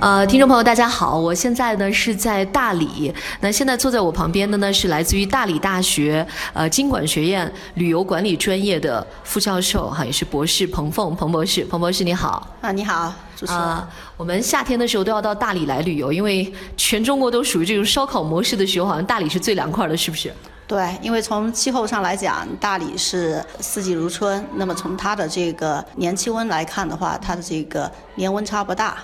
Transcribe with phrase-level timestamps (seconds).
[0.00, 3.12] 呃，听众朋友，大家好，我现在呢是在大理。
[3.40, 11.64] 那现在坐在我旁边的呢是来自于大理大学呃经管学院旅游管理专业的副教授哈，也是博士彭凤彭博士。
[11.64, 12.46] 彭博士你好。
[12.60, 13.60] 啊，你好，主持人。
[13.62, 20.30] 啊，我们夏天的时候都要到大理来旅游，因为全中国都属于这种烧烤模式的时候，好像大理是最凉快的，是不是？
[20.66, 24.44] 对，因为从气候上来讲，大理是四季如春。
[24.54, 28.96] 那么从它的这个年气温来看的话，它的这个年温差不大。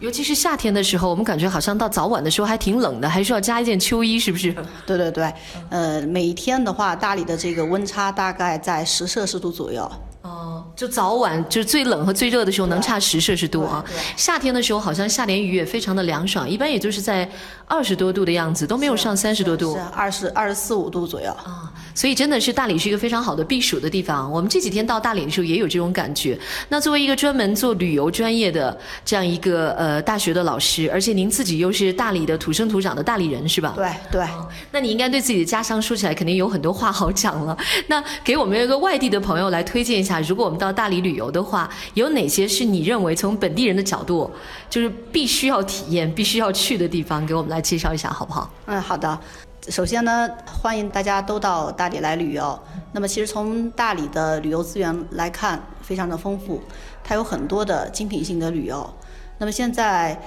[0.00, 4.50] 尤其是夏天的时候，我们感觉好像到早晚的时候还挺冷的，还需要加一件秋衣，是不是？
[4.86, 5.32] 对对对，
[5.68, 9.90] 呃，每天的话，大理的这个温差大概在十摄氏度左右。
[10.22, 13.82] 哦，就早晚就是最冷和最热的时候能差十摄氏度啊。
[14.16, 17.26] 夏天的时候好像下点雨也非常的凉爽，一般也就是在
[17.66, 19.74] 二十多度的样子，都没有上三十多度。
[19.74, 21.69] 是二十二十四五度左右啊。
[21.94, 24.30] 所以真的是大理是一个非常好的避暑的地方。
[24.30, 26.38] 我们这几天到大理的时候也有这种感觉。
[26.68, 33.74] 那作为一个专门做旅游专业的这样一个呃大学的老师，而且您自己又是大理的土生土长的大理人是吧？
[33.76, 34.26] 对对。
[34.70, 37.56] 那你应该对自己的家乡说起来肯定有很多话好讲了。
[37.86, 40.20] 那给我们一个外地的朋友来推荐一下。
[40.20, 44.30] 如果我们到大理旅游的话，有哪些是你认为从本地人的角度，
[44.68, 47.24] 就是必须要体验、必须要去的地方？
[47.26, 48.52] 给我们来介绍一下，好不好？
[48.66, 49.18] 嗯，好的。
[49.68, 52.58] 首先呢，欢迎大家都到大理来旅游。
[52.92, 56.60] 那么，其实从大理的旅游资源来看，非常的丰富，
[57.04, 58.88] 它有很多的精品性的旅游。
[59.38, 60.18] 那么现在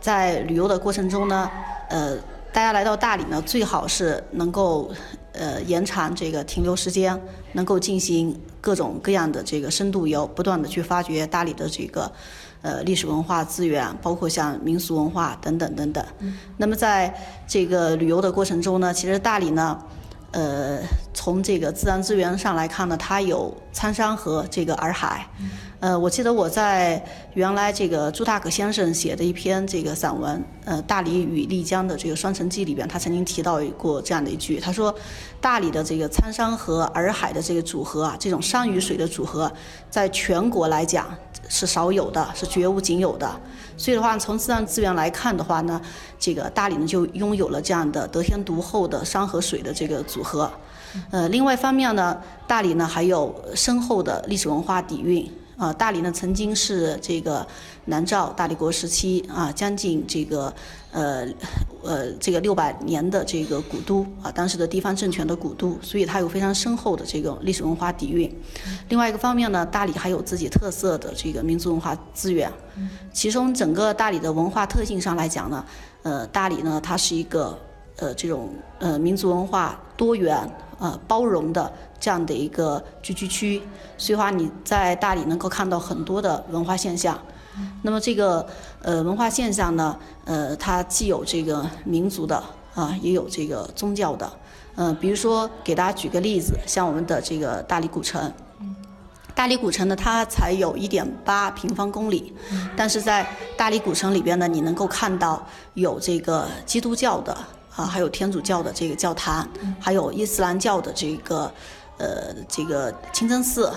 [0.00, 1.48] 在旅游的过程中呢，
[1.88, 2.16] 呃，
[2.52, 4.90] 大家来到大理呢，最好是能够
[5.32, 7.18] 呃延长这个停留时间，
[7.52, 8.38] 能够进行。
[8.62, 12.12] 各种各样的这个深度游，不断的去发掘大理的这个
[12.62, 16.04] 呃历史文化资源，包括像民俗文化等等等等。
[16.56, 17.14] 那么在
[17.46, 19.78] 这个旅游的过程中呢，其实大理呢，
[20.32, 20.78] 呃，
[21.14, 25.26] 从这个自然资源上来看呢，它有苍山和这个洱海。
[25.80, 34.94] 呃，我记得我在原来这个朱大可先生写的一篇这个散文，呃，《大理与丽江的这个双城记》里边，他曾经提到过这样的一句，他说，
[35.40, 39.50] 大理的这个苍山和洱海的这个组合啊，这种山与水的组合，
[39.88, 41.08] 在全国来讲
[41.50, 43.28] 是少有的，是绝无仅有的。
[43.76, 45.78] 所以的话，从自然资源来看的话呢，
[46.18, 50.50] 这个大理呢就拥有了这样的得天独厚的山和水的这个组合。
[51.10, 52.16] 呃，另外一方面呢，
[52.46, 55.30] 大理呢还有深厚的历史文化底蕴。
[55.60, 57.46] 啊，大理呢曾经是这个
[57.84, 60.50] 南诏大理国时期啊，将近这个
[60.90, 61.26] 呃
[61.84, 68.34] 呃这个六百年的这个古都啊，当时的地方政权的古都，所以它有非常深厚的这个历史文化底蕴。
[68.88, 72.50] 另外一个方面呢，大理还有自己特色的这个民族文化资源。
[73.12, 75.62] 其中整个大理的文化特性上来讲呢，
[76.04, 77.58] 呃，大理呢它是一个
[77.96, 80.50] 呃这种呃民族文化多元。
[80.80, 83.62] 呃，包容的这样的一个聚居区，
[83.96, 87.16] 所以话你在大理能够看到很多的文化现象。
[87.82, 88.46] 那么这个
[88.80, 92.42] 呃文化现象呢，呃，它既有这个民族的
[92.74, 94.30] 啊，也有这个宗教的。
[94.76, 98.32] 嗯，比如说给大家举个例子，像我们的这个大理古城。
[99.34, 102.32] 大理古城呢，它才有一点八平方公里，
[102.76, 103.26] 但是在
[103.56, 107.36] 大理古城里边呢，你能够看到有这个基督教的。
[107.76, 109.48] 啊，还有天主教的这个教堂，
[109.78, 111.52] 还有伊斯兰教的这个，
[111.98, 113.72] 呃，这个清真寺，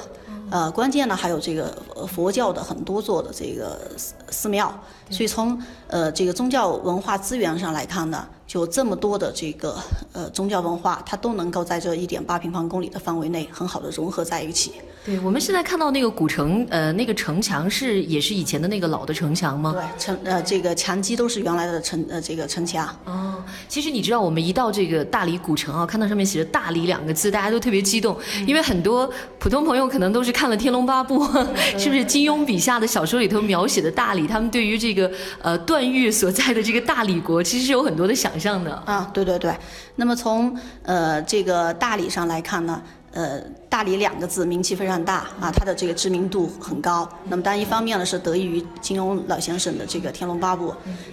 [0.49, 1.77] 呃，关键呢还有这个
[2.07, 4.73] 佛教的很多座的这个寺寺庙，
[5.09, 8.27] 所以从呃这个宗教文化资源上来看呢。
[8.53, 9.75] 就这么多的这个
[10.11, 14.73] 呃宗教文化，它都能够在这一点八平方公里的范围内很好的融合在一起。
[15.03, 19.73] 对，我们现在看到那个古城，呃，那个城墙是也是以前的那个老的城墙吗？
[19.73, 22.87] 对，城呃这个墙基都是原来的城呃这个城墙。
[23.05, 28.15] 哦，其实你知道，我们一到这个大理古城啊，看到上面写着“大理”两个字，大家都特别激动，
[28.45, 31.25] 因为很多普通朋友可能都是看了《天龙八部》，
[31.77, 34.27] 是不是金庸笔下的小说里头描写的大理？
[34.27, 35.11] 他们对于这个
[35.41, 38.42] 呃段誉所在的这个大理国，其实是有很多的想象。
[38.43, 39.55] 这样的啊，对对对。
[39.95, 42.81] 那么从呃这个大理上来看呢，
[43.13, 43.39] 呃，
[43.69, 47.07] 大理两个字名气非常大啊，它的这个知名度很高。
[47.29, 50.71] 那么当然一方面呢是得益于金庸老先生的这个《天龙八部》，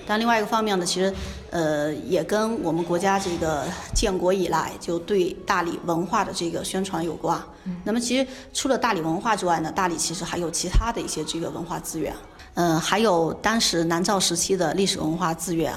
[0.09, 1.15] 但另外一个方面呢，其实
[1.50, 7.41] 呃也跟我们国家这个建国以来就对大理文化的这个宣传有关。
[7.85, 12.12] 那么其实除了大理文化之外呢，大理其实还有其他的一些这个文化资源，
[12.55, 15.73] 嗯，还有当时南诏时期的历史文化资源。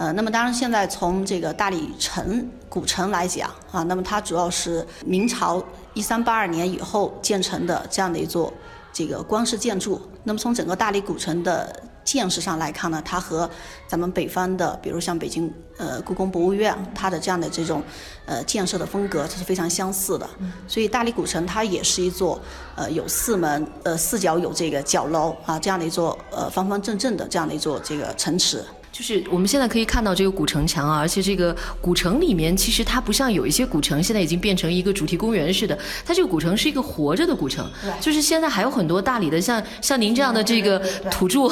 [0.00, 5.62] 呃，那么当然，现在从这个大理城古城来讲啊，那么它主要是明朝
[5.92, 8.50] 一三八二年以后建成的这样的一座
[8.94, 11.70] 这个光式建筑，那么从整个大理古城的
[12.02, 13.48] 建设上来看呢，它和
[13.86, 17.82] 咱们北方的，比如像北京呃故宫博物院，它的这样的这种
[18.24, 20.26] 呃建设的风格，它是非常相似的。
[20.66, 22.40] 所以大理古城它也是一座
[22.74, 28.64] 呃有四门呃四角有这个角楼啊这样的一座呃方方正正的这样的一座这个城池。
[28.92, 37.70] 就是我们现在可以看到这个古城墙啊，而且这个古城里面其实它不像有一些古城现在已经变成一个主题公园似的，它这个古城是一个活着的古城。
[38.00, 40.78] 就是现在还有很多大理的像像您这样的这个
[41.10, 41.48] 土著，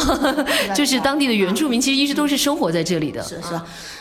[0.75, 3.23] 就是当地的原住民，其实一直都是生活在这里的。
[3.23, 3.59] 是是。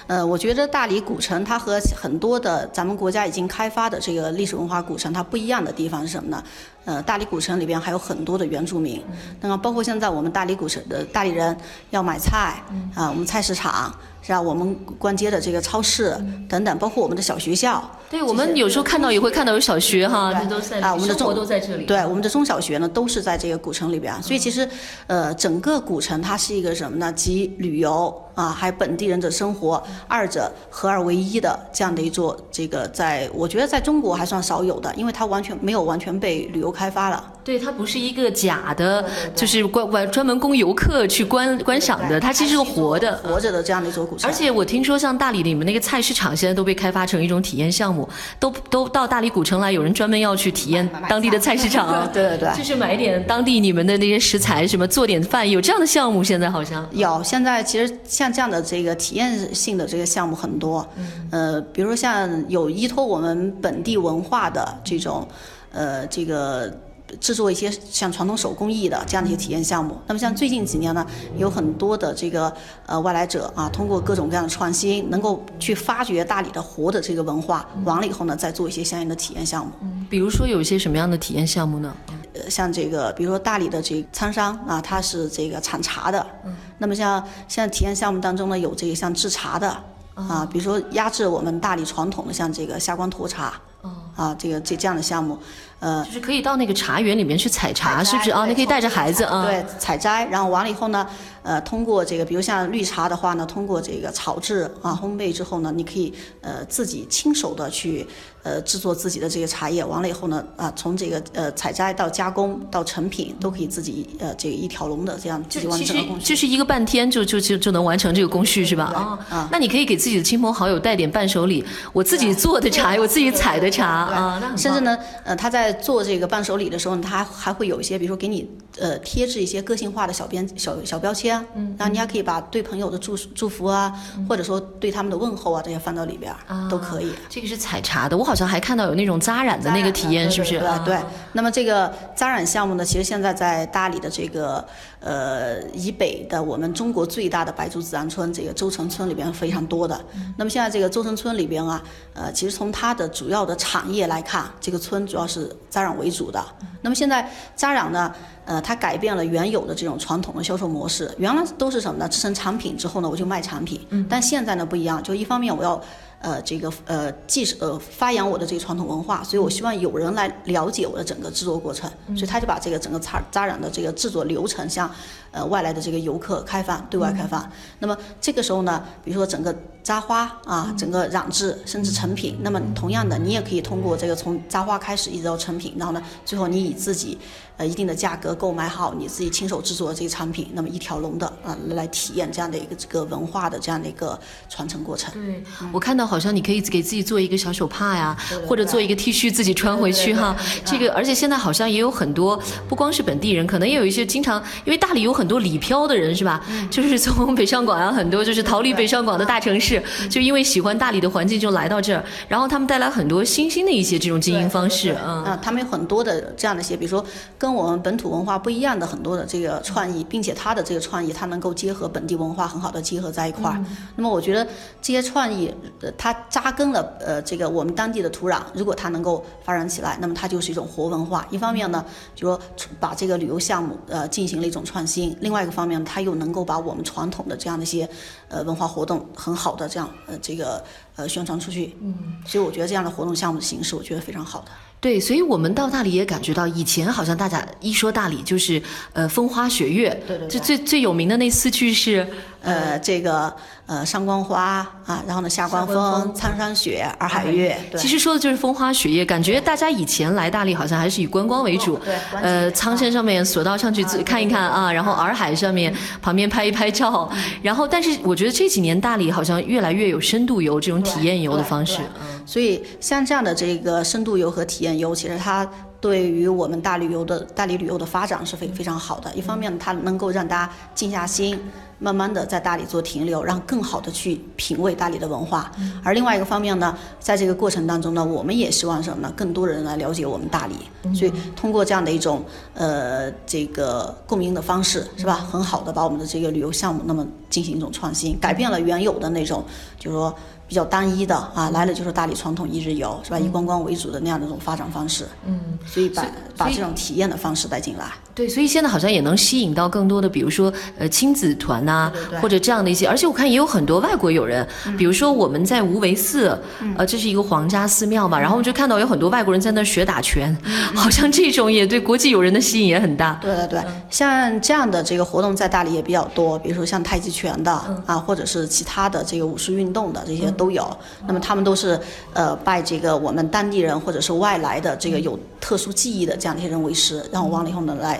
[0.08, 6.42] 呃，我觉得大理古城它和很多的咱们国家已经开发的这个历史文化古城它不一样的地方是什么呢？
[6.88, 9.04] 呃，大理古城里边还有很多的原住民，
[9.42, 11.56] 那么包括现在我们大理古城的大理人
[11.90, 12.64] 要买菜
[12.96, 13.94] 啊，我们菜市场。
[14.28, 14.42] 是吧？
[14.42, 16.14] 我们逛街的这个超市
[16.50, 17.90] 等等，包括我们的小学校。
[18.10, 21.86] 对，我们有时候看到也会看到有小学哈，这都在啊，我们的中都在这里。
[21.86, 24.14] 对，我们的中小学呢都是在这个古城里边。
[24.22, 24.68] 所以其实，
[25.08, 27.12] 呃，整个古城它是一个什么呢？
[27.14, 37.34] 集旅游啊，还有本地人的生活二者合二为一的这样的一座这个，在我觉得在中国还算少有的，因为它完全没有完全被旅游开发了。
[37.44, 39.04] 对，它不是一个假的，
[39.36, 44.30] 就是关关专门供游客去观观赏的，它其实是活的、活着的这样的一座古城。
[44.30, 48.08] 而且我听说，像大理你们那个菜市场，现在都被开发成一种体验项目，
[48.40, 57.22] 都都到大理古城来，有人专门要去体验当地的菜市场， 对对对，就是买点当地你们的那些食材，什么做点饭，有这样的项目，现在好像有。
[57.24, 60.88] 现在其实像这样的这个体验性的这个项目很多，
[61.32, 65.28] 呃，比如说像有依托我们本地文化的这种，
[65.72, 66.72] 呃，这个。
[67.20, 69.98] 制作一些像传统手工艺的这样的一些体验项目。
[70.08, 71.06] 那么像最近几年呢，
[71.38, 72.54] 有很多的这个
[72.86, 79.72] 呃外来者啊，通过各种各样的创新，能够去发掘大理的活的这个文化，完了以后呢，再做一些相应的体验项目。
[79.82, 81.96] 嗯，比如说有一些什么样的体验项目呢？
[82.34, 86.26] 呃，像这个，比如说大理的这沧商啊，它是这个产茶的。
[86.46, 86.56] 嗯。
[86.78, 89.70] 那么像现在体验项目当中呢，有这个像制茶的
[90.14, 93.54] 啊，比如说压制我们大理传统的像这个下关沱茶。
[93.82, 93.92] 哦。
[94.16, 95.38] 啊，这个这这样的项目。
[95.80, 98.46] 呃，就是可以到那个茶园里面去采茶，是不是啊？
[98.46, 101.08] 你可以带着孩子啊，对，采摘，然后完了以后呢，
[101.48, 108.06] 呃，通过这个，比如像绿茶的话呢，通过这个炒制啊、烘焙之后呢，你可以呃自己亲手的去
[108.44, 116.26] 呃制作自己的这个茶叶，完了以后呢，啊，从这个呃采摘到加工到成品都可以自己呃这个一条龙的这样自己完成的工序。
[116.26, 118.84] 就是一个半天就就就就能完成这个工序是吧？
[118.84, 121.64] 啊啊，那你可以给自己的亲朋好友带点伴手礼，
[121.94, 133.94] 我自己做的茶， 我自己采的茶啊，那甚至呢，呃，他在做这个伴手礼的时候呢，他还会有一些，比如说给你呃贴制一些个性化的小编小小标签，嗯，然后你还可以把对朋友的祝祝福啊，
[134.28, 137.12] 或者说对他们的问候啊这些放到里边儿，都可以。
[137.30, 140.60] 这个是采茶的，我好像还看到有那种扎染的那个体验，是不是？
[140.86, 140.98] 对。
[141.34, 144.66] 那么这个扎染项目呢，其实现在在大理的这个
[145.00, 150.00] 呃以北的我们中国最大的白族自然村这个周城村里边非常多的。
[150.38, 151.82] 那么现在这个周城村里边啊，
[152.14, 156.44] 呃，其实从它的主要的产业来看，这个村主要是扎染为主的。
[156.82, 158.14] 那么现在扎染呢，
[158.48, 161.14] 呃，它改变了原有的这种传统的销售模式。
[161.20, 162.10] 原来都是什么呢？
[162.10, 163.80] 制成产品之后呢，我就卖产品。
[163.90, 164.04] 嗯。
[164.10, 165.80] 但现在呢不一样，就一方面我要。
[166.20, 174.90] 呃，这个呃，既是呃发扬我的这个传统文化，所以我希望有人来了解我的整个制作过程，所以他就把这个整个扎扎染的这个制作流程向
[175.32, 177.48] 呃外来的这个游客开放，对外开放。
[177.78, 187.16] 那么这个时候呢，比如说整个扎花啊，整个染制甚至成品，那么同样的，你也可以通过这个从扎花开始一直到成品，然后呢，最后你以自己
[187.58, 195.14] 呃一定的价格购买好你自己亲手制作的这个产品，那么一条龙的啊来体验这样的一个这个文化的这样的一个传承过程。
[195.14, 196.07] 对，我看到。
[196.08, 198.16] 好像你可以给自己做一个小手帕呀，
[198.48, 200.36] 或者做一个 T 恤自己穿回去哈。
[200.64, 206.42] 这个，而且现在好像也有很多，不光是本地人，可能也有一些经常，因为大理有很多里漂的人是吧？
[206.72, 215.24] 就是从北上广啊，很多就是逃离北上广的大城市，就因为喜欢大理的环境就来到这儿，然后他们带来很多新兴的一些这种经营方式啊。
[215.26, 217.04] 啊，他们有很多的这样的一些，比如说
[217.38, 223.64] 跟我们本土文化不一样的很多的这个创意，并且他的这个创意，他能够结合本地文化很好的结合在一块儿。
[223.96, 224.46] 那么我觉得
[224.82, 225.54] 这些创意，
[225.98, 231.26] 它扎根了呃这个我们当地的土壤，如果它能够发展起来，那么它就是一种活文化。
[231.32, 232.40] 一方面呢，就说
[232.80, 237.90] 把这个旅游项目呃进行了一种创新；另外一个方面，它又能够把我们传统的这样的一些
[238.28, 240.64] 呃文化活动很好的这样呃这个
[240.96, 241.76] 呃宣传出去。
[241.82, 244.48] 嗯，所以我觉得这样的活动项目的形式，我觉得非常好的。
[244.88, 248.62] 对，所以我们到大理也感觉到，以前好像大家一说大理就是
[248.94, 250.28] 呃风花雪月，对对。
[250.30, 252.08] 就最最有名的那四句是。
[252.40, 253.34] 呃，这个
[253.66, 257.82] 呃上官花啊，然后呢下官下官风、苍山雪、洱海月，对。
[257.82, 271.86] 其实说的就是风花雪月，感觉大家以前来大理好像还是以观光为主，哦对呃，苍山上面索道上去看一看啊，然后洱海上面旁边拍一拍照，然后但是我觉得这几年大理好像越来越有深度游这种体验游的方式对，
[272.28, 279.10] 所以像这样的这个深度游和体验游，其实它对于我们大旅游的大理旅游的发展是非非常好的。
[279.16, 281.40] 一方面，它能够让大家静下心，
[281.80, 285.50] 慢慢的在大理做停留，让更好的去品味大理的文化。
[285.84, 289.14] 而另外一个方面呢，在这个过程当中呢，我们也希望什么呢？
[289.16, 290.56] 更多人来了解我们大理。
[290.94, 295.16] 所以通过这样的一种呃这个共赢的方式，是吧？
[295.16, 299.46] 很好的把我们的这个旅游项目那么进行一种创新，改变了原有的那种，
[299.80, 300.14] 就是说。
[300.48, 303.20] 比较单一的啊，来了就是大理传统一日游，是吧？
[303.20, 305.06] 以观光为主的那样的一种发展方式。
[305.26, 306.06] 嗯，所以把
[306.38, 307.86] 把这种体验的方式带进来。
[308.16, 316.36] 对，所以现在好像也能吸引到更多的，比如说呃亲子团呐、对对对或者这样的一些，而且我看也有很多外国友人，比如说我们在无为寺，
[316.78, 320.36] 呃，这是一个皇家寺庙嘛，然后我们就看到有很多外国人在那儿学打拳，
[320.74, 323.20] 好像这种也对国际友人的吸引也很大。
[323.22, 327.52] 对对对，像这样的这个活动在大理也比较多，比如说像太极拳的、
[327.86, 330.66] 啊，或者是其他的这个武术运动的这些都有。
[331.08, 331.78] 那么他们都是
[332.14, 338.00] 呃拜这个我们当地人或者是外来的这个有特殊技艺的这样的一些人为师，然后完了以后呢来。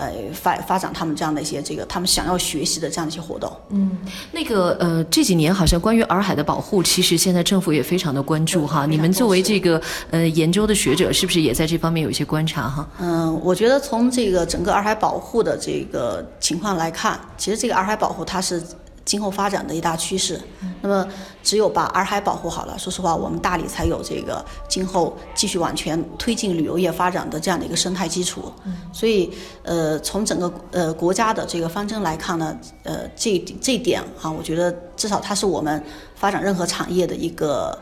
[0.00, 3.98] 呃，发发展他们这样的一些这个他们想要学习的这样的一些活动，嗯
[4.30, 8.86] 那个呃，这几年好像关于洱海的保护，其实现在政府也非常的关注哈。
[8.86, 12.88] 你们作为这个呃研究的学者，是不是也在这方面有一些观察哈？
[13.00, 18.62] 嗯，我觉得从这个整个洱海保护的这个情况来看，其实这个洱海保护它是
[19.08, 20.38] 今后发展的一大趋势。
[20.82, 21.08] 那么，
[21.42, 28.52] 只有把洱海保护好了，说实话，我们大理才有这个今后继续往前推进旅游业发展的这样的一个生态基础。
[28.92, 35.82] 所以，呃，从整个呃国家的这个方针来看呢，呃，这这一点啊，我觉得至少它是我们
[36.14, 37.76] 发展任何产业的一个，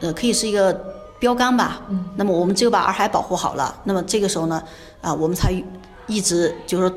[0.00, 0.72] 呃，可以是一个
[1.18, 1.82] 标杆吧。
[2.14, 4.62] 那么我们只有把洱海保护好了，那么这个时候呢，
[5.00, 5.52] 啊，我们才
[6.06, 6.90] 一直就是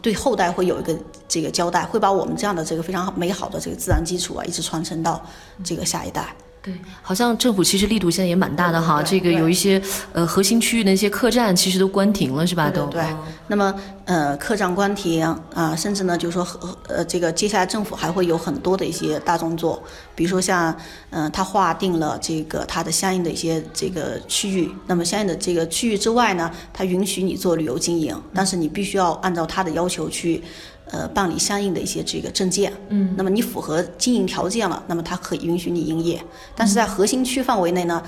[0.00, 5.24] 对后代会有一个这个交代，会把我们这样的这个非常美好的这个自然基础啊，一直传承到
[5.62, 6.34] 这个下一代。
[6.60, 9.02] 对，好像政府其实力度现在也蛮大的哈。
[9.02, 9.80] 这个有一些
[10.12, 12.68] 呃核心区域的一些客栈，其实都关停了是吧？
[12.70, 13.02] 都对。
[13.46, 13.74] 那么
[14.04, 15.24] 呃，客栈关停
[15.54, 19.82] 啊、甚至呢，就是说和呃，这个接下来政府还会有很多的一些大动作，
[20.14, 20.74] 比如说像
[21.10, 30.42] 嗯、呃，它划定了这个它的相应的一些这个区域，那么相应的这个区域之外呢，它允许你做旅游经营，但是你必须要按照它的要求去。
[30.90, 36.22] 呃，办理相应的一些这个证件，嗯，那么你符合经营条件了，那么它可以允许你营业。
[36.56, 38.02] 但是在核心区范围内呢，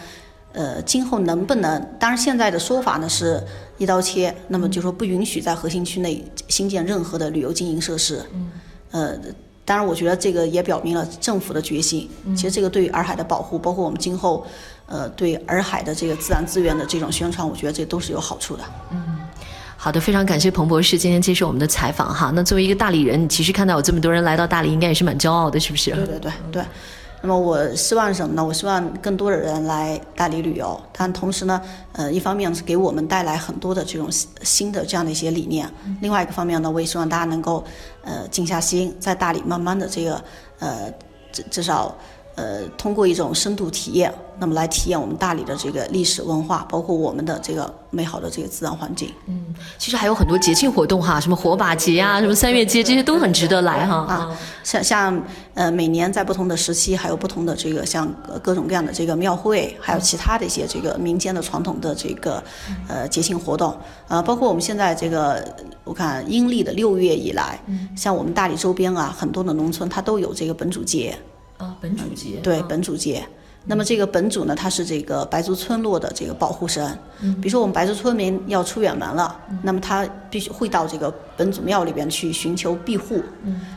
[0.52, 1.78] 呃，今后能不能？
[1.98, 3.42] 当然，现在的说法呢是
[3.78, 8.24] 一刀切，那么就说不允许在核心区内新建任何的旅游经营设施。
[8.32, 8.50] 嗯，
[8.90, 9.18] 呃，
[9.64, 12.08] 当然，我觉得这个也表明了政府的决心。
[12.34, 14.44] 其实，这个对于洱海的保护，包括我们今后，
[14.86, 18.64] 呃，对洱海的这个自然资源的这种宣传，我觉得这都是有好处的。
[19.82, 22.30] 好的，非常感谢彭博士今天接受我们的采访哈。
[22.34, 25.90] 那作为一个大理人，你其实看到有这么多人来到大理，应该也是蛮骄傲的，是不是？
[25.92, 26.62] 对对对对。
[27.22, 28.44] 那么我希望什么呢？
[28.44, 31.58] 我希望更多的人来大理旅游，但同时呢，
[31.92, 34.06] 呃，一方面是给我们带来很多的这种
[34.42, 35.66] 新的这样的一些理念，
[36.02, 37.64] 另外一个方面呢，我也希望大家能够
[38.04, 40.22] 呃静下心，在大理慢慢的这个
[40.58, 40.92] 呃
[41.32, 41.96] 至至少
[42.40, 49.10] 呃通过一种深度体验，那么来体验我们大理的这个历史文化，包括我们的这个美好的这个自然环境。
[49.26, 53.96] 嗯其实还有很多节庆活动哈，什么火把节啊，什么三月节，这些都很值得来哈。
[54.08, 55.22] 啊，像像
[55.54, 62.42] 呃，每年在不同的时期，还有不同的这个像呃各种各样的这个庙会，还有其他的一些这个民间的传统的这个
[62.88, 63.76] 呃节庆活动，
[64.08, 65.44] 呃，包括我们现在这个
[65.84, 67.60] 我看阴历的六月以来，
[67.96, 71.18] 像我们大理周边啊，很多的农村它都有这个本主节，啊，
[71.80, 73.26] 本主节对，本主节。
[73.66, 76.98] 那么这个本主呢，他是这个白族村落的这个保护神。
[77.20, 83.22] 比如说我们白族村民要出远门了，那么他必须会到这个本主庙里边去寻求庇护。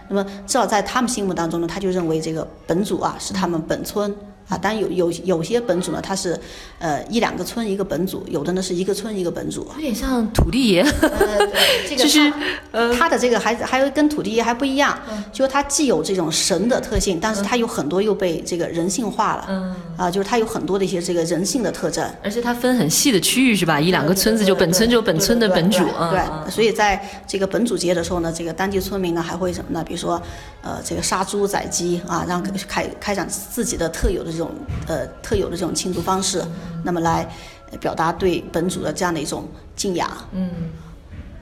[0.07, 4.15] 那么至少在他们心目当中呢，他就认为这个本主啊是他们本村。
[4.53, 6.39] 啊，当然有有有些本主呢，他是，
[6.79, 9.67] 呃一两个村一个本主，有的呢是一个村一个本主。
[9.75, 11.37] 有点像土地爷，呃，
[11.89, 12.31] 这个就是
[12.71, 14.97] 它它的这个还还有跟土地爷还不一样，
[15.31, 22.03] 就是它既有这种神的特性，但是它有很多又被这个人性化了，嗯，啊，就是它有很多的一些这个人性的特征。
[22.23, 23.79] 而且它分很细的区域是吧？
[23.79, 29.83] 一两个村子就本村就本村的本主，嗯对，所以在这个本主节的时候呢，这个当地村民呢还会什么呢？
[29.83, 30.21] 比如说，
[30.61, 34.42] 呃，这个杀猪宰鸡啊，让开开展自己的特有的这种
[34.87, 36.43] 呃特有的这种庆祝方式，
[36.83, 37.27] 那么来
[37.71, 40.09] 呃表达对本主的这样的一种敬仰。
[40.33, 40.49] 嗯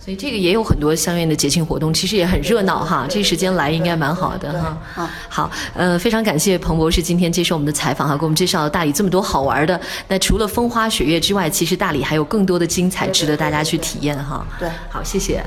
[0.03, 3.05] 所以这个也有很多相应的节庆活动，其实也很热闹哈。
[3.08, 4.75] 这时间来应该蛮好的哈。
[4.96, 9.79] 啊，好，呃，非常感谢彭博士今天接受我们的采访哈，给我们介绍了大理这么多好玩的。
[10.08, 14.43] 那除了风花雪月之外，其实大理还有更多的精彩值得大家去体验哈。
[14.58, 15.43] 对，好，谢谢。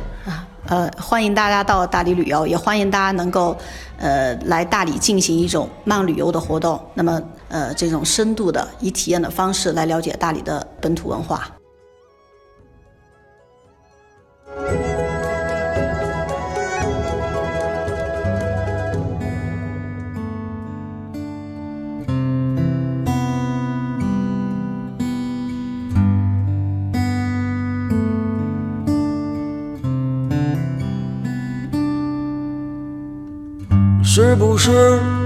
[0.67, 3.59] 呃，欢迎大家到大理旅游，也欢迎大家能够
[3.99, 6.81] 呃来大理进行一种慢旅游的活动。
[6.95, 7.21] 那么
[7.55, 11.49] 呃这种深度的以体验的方式来了解大理的本土文化。
[34.03, 35.01] 是不是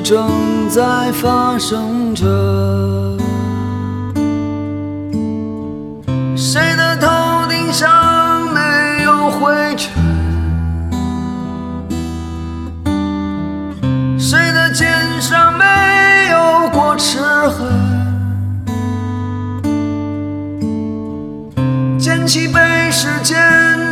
[0.00, 2.24] 正在发生着。
[6.36, 9.92] 谁的头顶上没有灰尘？
[14.18, 14.88] 谁的肩
[15.20, 15.64] 上没
[16.30, 17.66] 有过齿痕？
[21.98, 23.36] 捡起被时间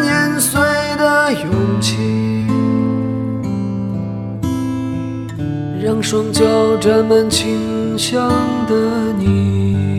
[0.03, 0.61] 碾碎
[0.99, 2.16] 的勇气，
[6.09, 8.31] 双脚沾满清香
[8.69, 9.96] 的你。